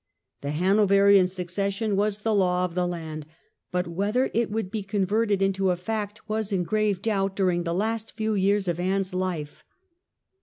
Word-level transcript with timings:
The 0.41 0.49
Hanoverian 0.49 1.27
succession 1.27 1.95
was 1.95 2.21
the 2.21 2.33
law 2.33 2.65
of 2.65 2.73
the 2.73 2.87
land, 2.87 3.27
but 3.71 3.85
whether 3.85 4.31
it 4.33 4.49
would 4.49 4.71
be 4.71 4.81
converted 4.81 5.43
into 5.43 5.69
a 5.69 5.75
fact 5.77 6.27
was 6.27 6.51
in 6.51 6.63
grave 6.63 7.03
doubt 7.03 7.35
during 7.35 7.65
the 7.65 7.71
last 7.75 8.13
few 8.13 8.33
years 8.33 8.67
of 8.67 8.79
Anne's 8.79 9.13
life. 9.13 9.63